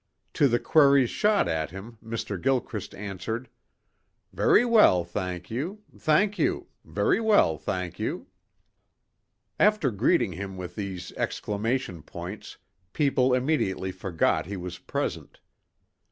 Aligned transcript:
To 0.33 0.47
the 0.47 0.57
queries 0.57 1.11
shot 1.11 1.47
at 1.47 1.69
him 1.69 1.99
Mr. 2.03 2.41
Gilchrist 2.41 2.95
answered, 2.95 3.47
"Very 4.33 4.65
well, 4.65 5.03
thank 5.03 5.51
you. 5.51 5.83
Thank 5.95 6.39
you. 6.39 6.65
Very 6.83 7.19
well, 7.19 7.55
thank 7.59 7.99
you." 7.99 8.25
After 9.59 9.91
greeting 9.91 10.31
him 10.31 10.57
with 10.57 10.73
these 10.73 11.11
exclamation 11.11 12.01
points, 12.01 12.57
people 12.93 13.35
immediately 13.35 13.91
forgot 13.91 14.47
he 14.47 14.57
was 14.57 14.79
present. 14.79 15.39